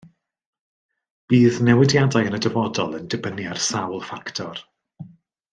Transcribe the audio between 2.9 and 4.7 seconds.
yn dibynnu ar sawl ffactor